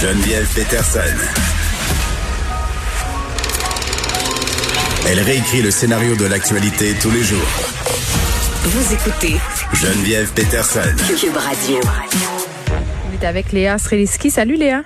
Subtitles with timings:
[0.00, 0.98] Geneviève Peterson.
[5.08, 7.38] Elle réécrit le scénario de l'actualité tous les jours.
[8.64, 9.36] Vous écoutez
[9.74, 10.80] Geneviève Peterson.
[11.08, 11.80] Cube Radio.
[13.08, 14.30] On est avec Léa Sreliski.
[14.30, 14.82] Salut Léa.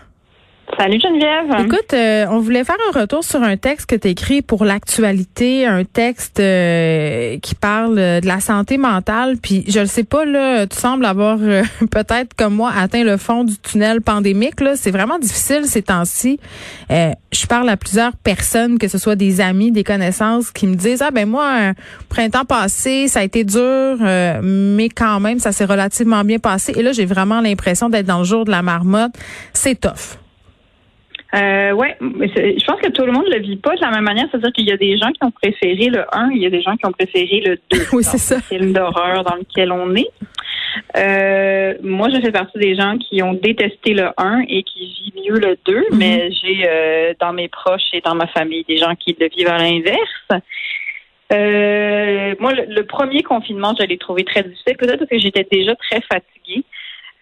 [0.77, 1.65] Salut Geneviève.
[1.65, 5.65] Écoute, euh, on voulait faire un retour sur un texte que tu écrit pour l'actualité,
[5.65, 9.37] un texte euh, qui parle euh, de la santé mentale.
[9.41, 11.39] Puis je le sais pas, là, tu sembles avoir
[11.91, 14.61] peut-être comme moi atteint le fond du tunnel pandémique.
[14.61, 16.41] Là, c'est vraiment difficile ces temps-ci.
[16.91, 21.01] je parle à plusieurs personnes, que ce soit des amis, des connaissances, qui me disent
[21.01, 21.73] ah ben moi,
[22.09, 23.99] printemps passé, ça a été dur,
[24.43, 26.73] mais quand même ça s'est relativement bien passé.
[26.77, 29.13] Et là, j'ai vraiment l'impression d'être dans le jour de la marmotte.
[29.53, 30.19] C'est tough.
[31.35, 34.27] Euh, ouais, je pense que tout le monde le vit pas de la même manière.
[34.31, 36.63] C'est-à-dire qu'il y a des gens qui ont préféré le 1, il y a des
[36.63, 37.87] gens qui ont préféré le 2.
[37.93, 38.37] oui, c'est ça.
[38.37, 40.11] Le film d'horreur dans lequel on est.
[40.97, 45.33] Euh, moi, je fais partie des gens qui ont détesté le 1 et qui vivent
[45.33, 45.85] mieux le 2, mm-hmm.
[45.95, 49.49] mais j'ai euh, dans mes proches et dans ma famille des gens qui le vivent
[49.49, 50.43] à l'inverse.
[51.33, 55.47] Euh, moi, le, le, premier confinement, je l'ai trouvé très difficile, peut-être parce que j'étais
[55.51, 56.65] déjà très fatiguée.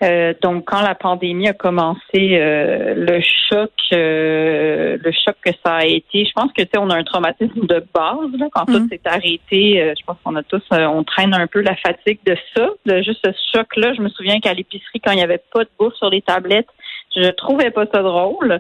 [0.05, 5.77] Euh, donc, quand la pandémie a commencé, euh, le choc, euh, le choc que ça
[5.77, 8.67] a été, je pense que tu sais, on a un traumatisme de base là, quand
[8.67, 8.89] tout mm.
[8.89, 9.95] s'est arrêté.
[9.99, 13.25] je pense qu'on a tous, on traîne un peu la fatigue de ça, de juste
[13.25, 13.95] ce choc-là.
[13.95, 16.69] Je me souviens qu'à l'épicerie, quand il n'y avait pas de bouffe sur les tablettes,
[17.17, 18.59] je trouvais pas ça drôle.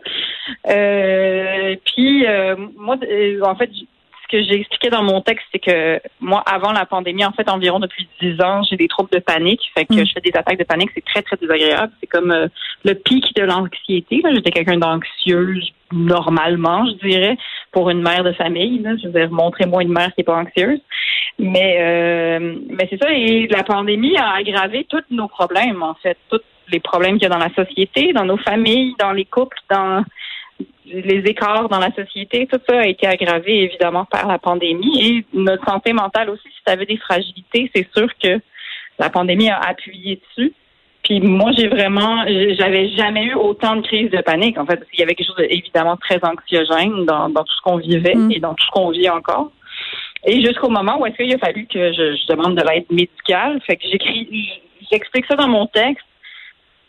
[0.64, 2.26] puis
[2.76, 2.96] moi,
[3.42, 3.70] en fait,
[4.24, 7.48] ce que j'ai expliqué dans mon texte, c'est que moi, avant la pandémie, en fait,
[7.48, 9.60] environ depuis dix ans, j'ai des troubles de panique.
[9.76, 10.06] Fait que mm.
[10.06, 10.90] je fais des attaques de panique.
[10.94, 11.92] C'est très, très désagréable.
[12.00, 12.48] C'est comme euh,
[12.84, 14.22] le pic de l'anxiété.
[14.34, 17.36] J'étais quelqu'un d'anxieuse normalement, je dirais,
[17.70, 18.78] pour une mère de famille.
[18.80, 18.96] Là.
[18.96, 20.80] Je veux dire, montrez-moi une mère qui n'est pas anxieuse.
[21.38, 23.12] Mais, euh, mais c'est ça.
[23.12, 26.16] Et la pandémie a aggravé tous nos problèmes, en fait.
[26.30, 26.40] Tous
[26.72, 30.04] les problèmes qu'il y a dans la société, dans nos familles, dans les couples, dans
[31.02, 35.26] les écarts dans la société, tout ça a été aggravé évidemment par la pandémie et
[35.32, 36.44] notre santé mentale aussi.
[36.44, 38.40] Si tu avais des fragilités, c'est sûr que
[38.98, 40.52] la pandémie a appuyé dessus.
[41.02, 42.24] Puis moi, j'ai vraiment,
[42.58, 45.26] j'avais jamais eu autant de crises de panique, en fait, parce qu'il y avait quelque
[45.26, 48.32] chose d'évidemment très anxiogène dans, dans tout ce qu'on vivait mm.
[48.32, 49.50] et dans tout ce qu'on vit encore.
[50.24, 53.60] Et jusqu'au moment où est-ce qu'il a fallu que je, je demande de l'aide médicale,
[53.66, 56.06] fait que j'écris, j'explique ça dans mon texte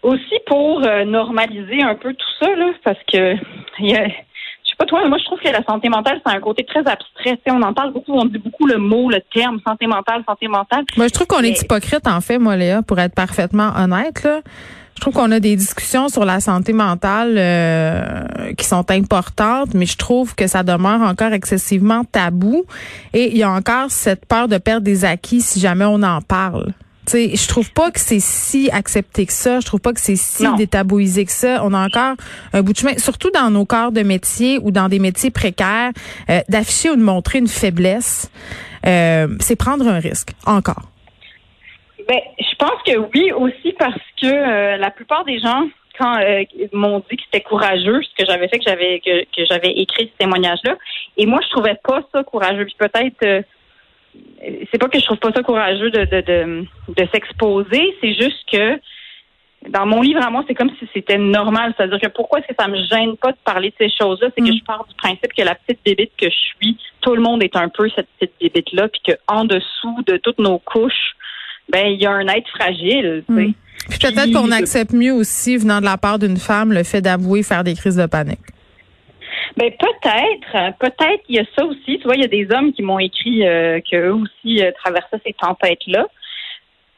[0.01, 3.35] aussi pour euh, normaliser un peu tout ça, là, parce que
[3.79, 6.33] y a, je sais pas toi, mais moi je trouve que la santé mentale, c'est
[6.33, 7.39] un côté très abstrait.
[7.47, 10.85] on en parle beaucoup, on dit beaucoup le mot, le terme santé mentale, santé mentale.
[10.97, 14.23] Moi, je trouve qu'on est hypocrite, en fait, moi, Léa, pour être parfaitement honnête.
[14.23, 14.41] Là.
[14.95, 19.85] Je trouve qu'on a des discussions sur la santé mentale euh, qui sont importantes, mais
[19.85, 22.63] je trouve que ça demeure encore excessivement tabou.
[23.13, 26.21] Et il y a encore cette peur de perdre des acquis si jamais on en
[26.21, 26.73] parle.
[27.05, 29.59] T'sais, je trouve pas que c'est si accepté que ça.
[29.59, 31.63] Je trouve pas que c'est si détabouisé que ça.
[31.63, 32.15] On a encore
[32.53, 35.91] un bout de chemin, surtout dans nos corps de métier ou dans des métiers précaires,
[36.29, 38.31] euh, d'afficher ou de montrer une faiblesse.
[38.85, 40.89] Euh, c'est prendre un risque, encore.
[42.07, 45.67] Ben, je pense que oui aussi parce que euh, la plupart des gens
[45.97, 46.17] quand
[46.73, 50.11] m'ont dit que c'était courageux ce que j'avais fait que j'avais que, que j'avais écrit
[50.11, 50.75] ce témoignage là
[51.15, 53.45] et moi je trouvais pas ça courageux puis peut-être
[54.71, 58.39] c'est pas que je trouve pas ça courageux de, de, de, de s'exposer, c'est juste
[58.51, 58.79] que
[59.69, 61.73] dans mon livre à moi, c'est comme si c'était normal.
[61.75, 64.29] C'est-à-dire que pourquoi est-ce que ça me gêne pas de parler de ces choses-là?
[64.35, 64.57] C'est que mm.
[64.59, 67.55] je pars du principe que la petite bébite que je suis, tout le monde est
[67.55, 71.15] un peu cette petite bébite-là, puis qu'en dessous de toutes nos couches,
[71.69, 73.23] ben il y a un être fragile.
[73.27, 73.53] Mm.
[73.89, 77.43] Puis peut-être qu'on accepte mieux aussi, venant de la part d'une femme, le fait d'avouer
[77.43, 78.39] faire des crises de panique.
[79.57, 81.97] Ben peut-être, peut-être il y a ça aussi.
[81.99, 85.21] Tu vois, il y a des hommes qui m'ont écrit euh, qu'eux aussi euh, traversaient
[85.25, 86.07] ces tempêtes-là.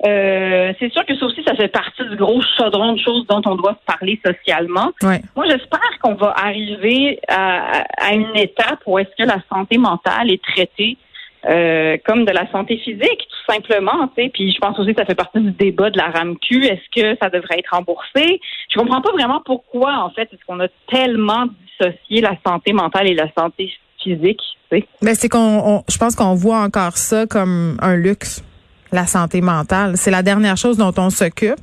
[0.06, 3.42] Euh, c'est sûr que ça aussi, ça fait partie du gros chaudron de choses dont
[3.46, 4.92] on doit parler socialement.
[5.02, 10.32] Moi, j'espère qu'on va arriver à, à, une étape où est-ce que la santé mentale
[10.32, 10.98] est traitée
[11.46, 14.08] euh, comme de la santé physique, tout simplement.
[14.16, 16.66] Puis je pense aussi que ça fait partie du débat de la RAMQ.
[16.66, 18.40] Est-ce que ça devrait être remboursé?
[18.70, 21.46] Je comprends pas vraiment pourquoi, en fait, est-ce qu'on a tellement
[21.80, 24.42] dissocié la santé mentale et la santé physique.
[24.72, 24.88] Tu sais.
[25.02, 28.44] Ben, c'est qu'on, je pense qu'on voit encore ça comme un luxe.
[28.92, 29.98] la santé mentale.
[29.98, 31.60] C'est la dernière chose dont on s'occupe.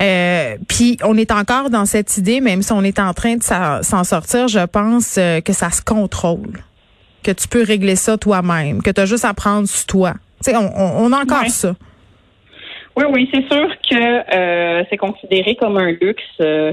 [0.00, 3.42] Euh, puis on est encore dans cette idée, même si on est en train de
[3.42, 6.62] s'en sortir, je pense euh, que ça se contrôle,
[7.26, 10.14] que tu peux régler ça toi-même, que tu as juste à prendre sur toi.
[10.44, 11.74] Tu sais, on, on, a encore ça.
[12.96, 16.22] Oui, oui, c'est sûr que euh, c'est considéré comme un luxe.
[16.40, 16.72] Euh,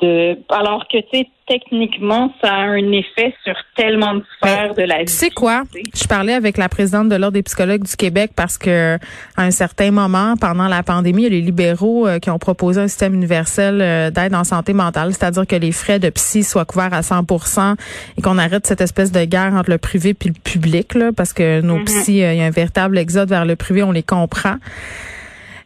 [0.00, 4.82] de, alors que, tu sais, techniquement, ça a un effet sur tellement de sphères de
[4.82, 5.04] la vie.
[5.06, 5.64] Tu sais quoi?
[5.94, 8.96] Je parlais avec la présidente de l'Ordre des psychologues du Québec parce que
[9.36, 12.38] à un certain moment, pendant la pandémie, il y a les libéraux euh, qui ont
[12.38, 16.44] proposé un système universel euh, d'aide en santé mentale, c'est-à-dire que les frais de psy
[16.44, 17.76] soient couverts à 100%
[18.16, 21.32] et qu'on arrête cette espèce de guerre entre le privé et le public, là, parce
[21.32, 24.02] que nos mm psy, il y a un véritable exode vers le privé, on les
[24.02, 24.56] comprend.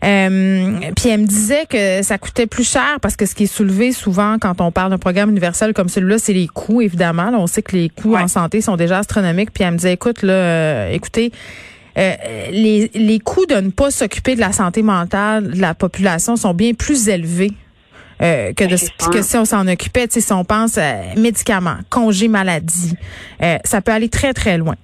[0.07, 3.53] Euh, puis elle me disait que ça coûtait plus cher parce que ce qui est
[3.53, 7.31] soulevé souvent quand on parle d'un programme universel comme celui-là, c'est les coûts, évidemment.
[7.35, 9.51] on sait que les coûts en santé sont déjà astronomiques.
[9.53, 11.33] Puis elle me disait, écoute, là, euh, écoutez,
[11.99, 12.15] euh,
[12.51, 16.55] les, les coûts de ne pas s'occuper de la santé mentale de la population sont
[16.55, 17.53] bien plus élevés
[18.21, 20.07] que, de, que si on s'en occupait.
[20.09, 20.79] Si on pense
[21.17, 22.95] médicaments, congés maladie,
[23.65, 24.77] ça peut aller très, très loin.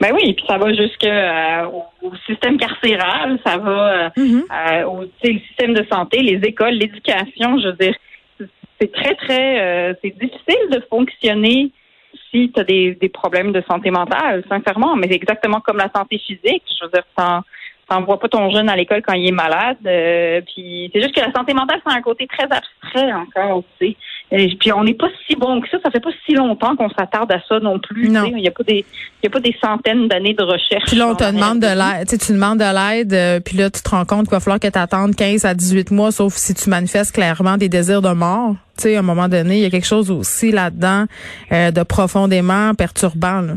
[0.00, 1.66] Ben oui, puis ça va jusque euh,
[2.02, 7.58] au système carcéral, ça va euh, euh, au système de santé, les écoles, l'éducation.
[7.58, 7.94] Je veux dire,
[8.80, 11.70] c'est très, très, c'est difficile de fonctionner
[12.30, 14.96] si tu as des, des, problèmes de santé mentale, sincèrement.
[14.96, 16.64] Mais c'est exactement comme la santé physique.
[16.78, 17.04] Je veux dire,
[17.88, 19.76] t'envoies pas ton jeune à l'école quand il est malade.
[19.82, 23.96] puis c'est juste que la santé mentale, c'est un côté très abstrait encore, aussi.
[24.30, 25.78] Et puis on n'est pas si bon que ça.
[25.84, 28.08] Ça fait pas si longtemps qu'on s'attarde à ça non plus.
[28.08, 28.24] Non.
[28.26, 28.84] Il n'y a pas des
[29.22, 30.86] il y a pas des centaines d'années de recherche.
[30.86, 32.08] Puis là, on te demande de l'aide.
[32.08, 34.68] Tu, demandes de l'aide, euh, puis là, tu te rends compte qu'il va falloir que
[34.68, 38.54] tu attendes 15 à 18 mois, sauf si tu manifestes clairement des désirs de mort.
[38.76, 41.04] Tu sais, à un moment donné, il y a quelque chose aussi là-dedans
[41.52, 43.40] euh, de profondément perturbant.
[43.40, 43.54] Là.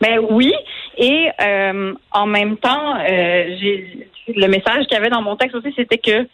[0.00, 0.52] Ben oui.
[0.96, 5.72] Et euh, en même temps, j'ai le message qu'il y avait dans mon texte aussi,
[5.76, 6.26] c'était que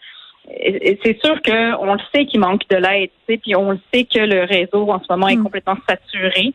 [1.04, 4.44] c'est sûr qu'on le sait qu'il manque de l'aide, puis on le sait que le
[4.44, 5.44] réseau en ce moment est hmm.
[5.44, 6.52] complètement saturé.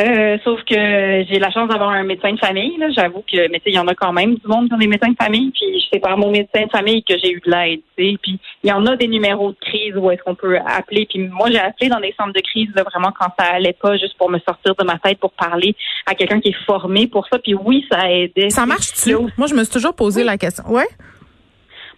[0.00, 2.72] Euh, sauf que j'ai la chance d'avoir un médecin de famille.
[2.96, 5.10] J'avoue que, mais il y en a quand même du monde qui ont des médecins
[5.10, 5.50] de famille.
[5.50, 7.80] Puis c'est par mon médecin de famille que j'ai eu de l'aide.
[7.96, 8.18] Puis
[8.62, 11.06] il y en a des numéros de crise où est-ce qu'on peut appeler.
[11.06, 14.16] Puis moi, j'ai appelé dans des centres de crise vraiment quand ça allait pas, juste
[14.16, 15.74] pour me sortir de ma tête pour parler
[16.06, 17.38] à quelqu'un qui est formé pour ça.
[17.38, 18.50] Puis oui, ça a aidé.
[18.50, 19.14] Ça marche-tu?
[19.36, 20.64] Moi, je me suis toujours posé la question.
[20.68, 20.88] Ouais?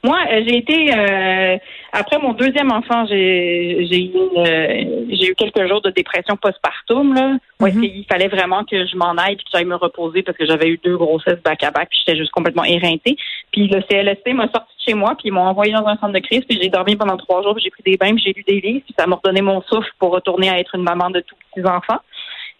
[0.04, 1.58] Moi, euh, j'ai été euh,
[1.92, 7.14] après mon deuxième enfant, j'ai j'ai eu euh, j'ai eu quelques jours de dépression postpartum
[7.14, 7.36] là.
[7.60, 10.36] Où mm il fallait vraiment que je m'en aille puis que j'aille me reposer parce
[10.36, 13.16] que j'avais eu deux grossesses back à back puis j'étais juste complètement éreintée.
[13.52, 16.14] Puis le CLSC m'a sorti de chez moi puis ils m'ont envoyé dans un centre
[16.14, 18.32] de crise puis j'ai dormi pendant trois jours puis j'ai pris des bains puis j'ai
[18.32, 21.10] lu des livres puis ça m'a redonné mon souffle pour retourner à être une maman
[21.10, 22.00] de tous petits enfants.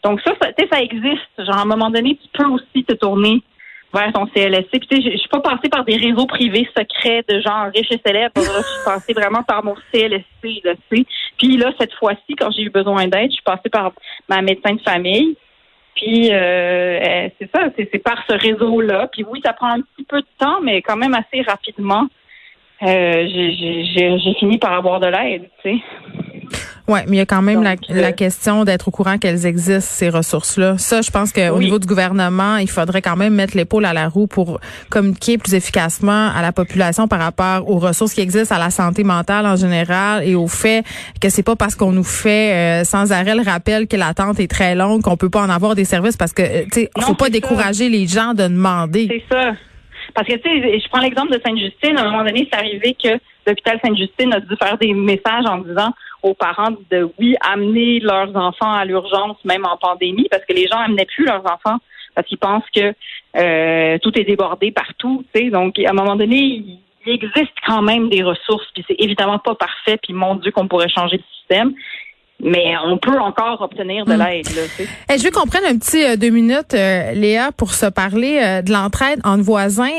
[0.05, 1.27] Donc ça, ça, ça existe.
[1.39, 3.43] Genre à un moment donné, tu peux aussi te tourner
[3.93, 4.71] vers ton CLSC.
[4.71, 8.01] Puis sais, je suis pas passée par des réseaux privés secrets de gens riches et
[8.05, 8.33] célèbres.
[8.37, 11.07] je suis passée vraiment par mon CLSC, là, tu sais.
[11.39, 13.93] Puis là, cette fois-ci, quand j'ai eu besoin d'aide, je suis passée par
[14.29, 15.37] ma médecin de famille.
[15.95, 19.09] Puis euh, c'est ça, c'est par ce réseau-là.
[19.13, 22.07] Puis oui, ça prend un petit peu de temps, mais quand même assez rapidement.
[22.83, 25.83] Euh, j'ai fini par avoir de l'aide, tu sais.
[26.89, 29.47] Oui, mais il y a quand même la, la, euh, question d'être au courant qu'elles
[29.47, 30.79] existent, ces ressources-là.
[30.79, 34.09] Ça, je pense qu'au niveau du gouvernement, il faudrait quand même mettre l'épaule à la
[34.09, 38.59] roue pour communiquer plus efficacement à la population par rapport aux ressources qui existent à
[38.59, 40.85] la santé mentale en général et au fait
[41.21, 44.51] que c'est pas parce qu'on nous fait euh, sans arrêt le rappel que l'attente est
[44.51, 47.15] très longue qu'on peut pas en avoir des services parce que, euh, tu sais, faut
[47.15, 49.09] pas décourager les gens de demander.
[49.09, 49.53] C'est ça.
[50.15, 51.97] Parce que, tu sais, je prends l'exemple de Sainte-Justine.
[51.97, 55.59] À un moment donné, c'est arrivé que l'hôpital Sainte-Justine a dû faire des messages en
[55.59, 55.93] disant
[56.23, 60.69] aux parents de, oui, amener leurs enfants à l'urgence, même en pandémie, parce que les
[60.69, 61.79] gens amenaient plus leurs enfants
[62.15, 62.95] parce qu'ils pensent que
[63.37, 65.25] euh, tout est débordé partout.
[65.35, 65.51] Tu sais.
[65.51, 69.55] Donc, à un moment donné, il existe quand même des ressources, puis c'est évidemment pas
[69.55, 71.75] parfait, puis mon Dieu qu'on pourrait changer le système
[72.43, 74.19] mais on peut encore obtenir de hmm.
[74.19, 74.49] l'aide.
[75.09, 78.41] Hey, je veux qu'on prenne un petit euh, deux minutes, euh, Léa, pour se parler
[78.43, 79.91] euh, de l'entraide entre voisins,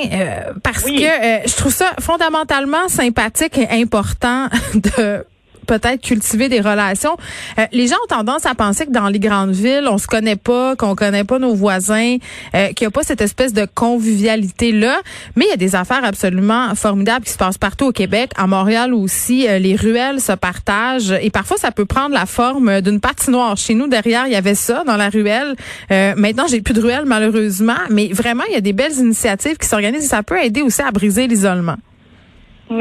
[0.64, 5.26] parce que je trouve ça fondamentalement sympathique et important de
[5.64, 7.16] peut-être cultiver des relations.
[7.60, 10.36] Euh, les gens ont tendance à penser que dans les grandes villes, on se connaît
[10.36, 12.18] pas, qu'on connaît pas nos voisins,
[12.56, 15.00] euh, qu'il n'y a pas cette espèce de convivialité là.
[15.36, 18.48] Mais il y a des affaires absolument formidables qui se passent partout au Québec, à
[18.48, 19.48] Montréal aussi.
[19.48, 23.58] Euh, les ruelles se partagent et parfois ça peut prendre la forme d'une patinoire.
[23.58, 25.56] Chez nous derrière, il y avait ça dans la ruelle.
[25.92, 29.58] Euh, maintenant, j'ai plus de ruelle malheureusement, mais vraiment il y a des belles initiatives
[29.58, 31.78] qui s'organisent et ça peut aider aussi à briser l'isolement.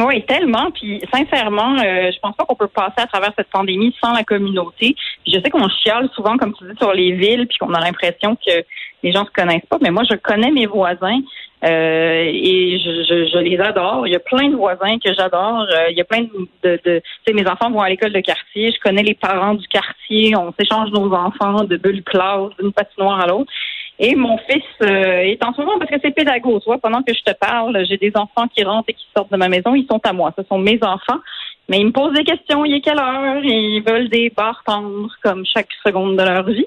[0.01, 0.71] Oui, tellement.
[0.71, 4.25] Puis sincèrement, euh, je pense pas qu'on peut passer à travers cette pandémie sans la
[4.25, 4.95] communauté.
[5.25, 7.81] Puis je sais qu'on chiale souvent, comme tu dis, sur les villes, puis qu'on a
[7.81, 8.65] l'impression que
[9.03, 9.79] les gens se connaissent pas.
[9.81, 11.21] Mais moi, je connais mes voisins.
[11.65, 14.07] Euh, et je, je, je, les adore.
[14.09, 15.65] Il y a plein de voisins que j'adore.
[15.71, 16.29] Euh, il y a plein de,
[16.65, 18.73] de, de tu sais, mes enfants vont à l'école de quartier.
[18.73, 20.37] Je connais les parents du quartier.
[20.37, 23.53] On s'échange nos enfants de bulle classe, d'une patinoire à l'autre.
[24.05, 26.61] Et mon fils euh, est en ce moment parce que c'est pédagogue.
[26.65, 29.37] Toi, pendant que je te parle, j'ai des enfants qui rentrent et qui sortent de
[29.37, 29.77] ma maison.
[29.77, 30.35] Ils sont à moi.
[30.37, 31.21] Ce sont mes enfants.
[31.69, 32.65] Mais ils me posent des questions.
[32.65, 33.45] Il est quelle heure?
[33.45, 36.67] Ils veulent des barres tendres comme chaque seconde de leur vie.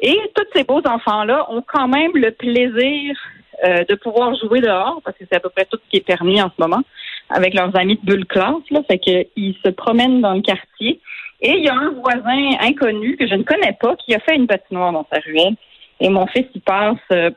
[0.00, 3.16] Et tous ces beaux enfants-là ont quand même le plaisir
[3.64, 6.06] euh, de pouvoir jouer dehors, parce que c'est à peu près tout ce qui est
[6.06, 6.82] permis en ce moment,
[7.28, 8.62] avec leurs amis de bulle classe.
[8.70, 11.00] Là, fait qu'ils se promènent dans le quartier.
[11.40, 14.36] Et il y a un voisin inconnu que je ne connais pas qui a fait
[14.36, 15.56] une patinoire dans sa ruelle.
[16.00, 17.30] Et mon fils, il passe euh,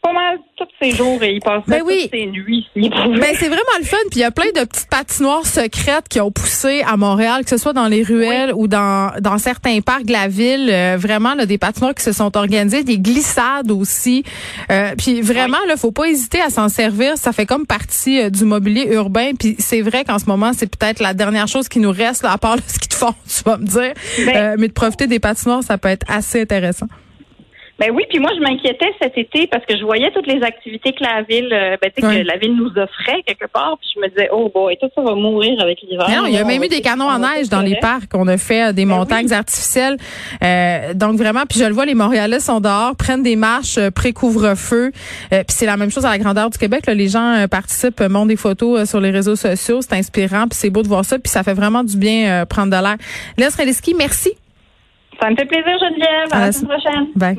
[0.00, 2.02] pas mal tous ces jours et il passe ben oui.
[2.02, 2.88] toutes ses nuits ici.
[2.90, 3.96] Ben c'est vraiment le fun.
[4.10, 7.50] Puis il y a plein de petites patinoires secrètes qui ont poussé à Montréal, que
[7.50, 10.70] ce soit dans les ruelles ou dans, dans certains parcs de la ville.
[10.70, 14.24] Euh, vraiment, là, des patinoires qui se sont organisées, des glissades aussi.
[14.70, 17.16] Euh, puis vraiment, là, faut pas hésiter à s'en servir.
[17.16, 19.32] Ça fait comme partie euh, du mobilier urbain.
[19.38, 22.32] Puis c'est vrai qu'en ce moment, c'est peut-être la dernière chose qui nous reste, là,
[22.32, 23.92] à part ce qui te font, tu vas me dire.
[24.26, 26.86] Ben mais de profiter des patinoires, ça peut être assez intéressant.
[27.78, 30.92] Ben oui, puis moi je m'inquiétais cet été parce que je voyais toutes les activités
[30.92, 34.08] que la ville, euh, ben, que la ville nous offrait quelque part, puis je me
[34.08, 36.06] disais oh bon, et tout ça va mourir avec l'hiver.
[36.08, 38.12] Non, il y a même eu des canons en neige dans les parcs.
[38.14, 39.96] On a fait euh, des ben montagnes artificielles.
[40.42, 44.90] Euh, donc vraiment, puis je le vois, les Montréalais sont dehors, prennent des marches pré-couvre-feu.
[45.30, 46.86] puis c'est la même chose à la grandeur du Québec.
[46.86, 46.94] Là.
[46.94, 49.82] Les gens participent, montent des photos sur les réseaux sociaux.
[49.82, 52.76] C'est inspirant, puis c'est beau de voir ça, puis ça fait vraiment du bien prendre
[52.76, 53.50] de l'air.
[53.50, 54.32] Sreliski, merci.
[55.20, 56.28] Ça me fait plaisir, Geneviève.
[56.30, 57.06] À, la semaine prochaine.
[57.14, 57.38] Bye.